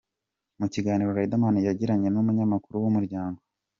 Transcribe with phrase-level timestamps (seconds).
[0.59, 3.39] Mu kiganiro Riderman yagiranye n’umunyamakuru wa Umuryango.